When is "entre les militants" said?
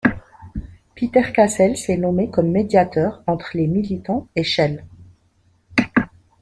3.27-4.27